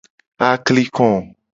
Akliko. 0.47 1.07